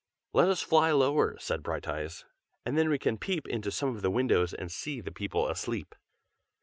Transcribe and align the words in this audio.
"Let 0.33 0.49
us 0.49 0.63
fly 0.63 0.89
lower," 0.93 1.37
said 1.37 1.61
Brighteyes, 1.61 2.25
"and 2.65 2.75
then 2.75 2.89
we 2.89 2.97
can 2.97 3.19
peep 3.19 3.47
into 3.47 3.69
some 3.69 3.95
of 3.95 4.01
the 4.01 4.09
windows 4.09 4.51
and 4.51 4.71
see 4.71 4.99
the 4.99 5.11
people 5.11 5.47
asleep." 5.47 5.93